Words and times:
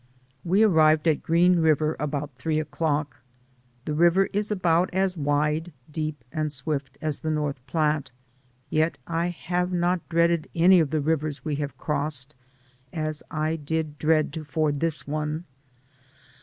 We 0.43 0.63
arrived 0.63 1.07
at 1.07 1.21
Green 1.21 1.59
River 1.59 1.95
about 1.99 2.33
three 2.39 2.57
o'clock. 2.59 3.17
The 3.85 3.93
river 3.93 4.29
is 4.33 4.49
about 4.49 4.91
as 4.91 5.15
wide, 5.15 5.71
deep 5.91 6.23
and 6.31 6.51
swift 6.51 6.97
as 7.03 7.19
the 7.19 7.29
North 7.29 7.63
Platte, 7.67 8.11
yet 8.71 8.97
I 9.05 9.27
have 9.27 9.71
not 9.71 10.09
dreaded 10.09 10.49
any 10.55 10.79
of 10.79 10.89
the 10.89 11.01
rivers 11.01 11.45
we 11.45 11.57
have 11.57 11.77
crossed 11.77 12.33
as 12.91 13.21
I 13.29 13.55
did 13.57 13.99
dread 13.99 14.33
to 14.33 14.43
ford 14.43 14.79
this 14.79 15.05
one. 15.07 15.45